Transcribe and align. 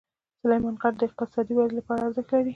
سلیمان 0.41 0.75
غر 0.81 0.93
د 0.97 1.01
اقتصادي 1.09 1.53
ودې 1.55 1.73
لپاره 1.79 2.01
ارزښت 2.07 2.29
لري. 2.33 2.49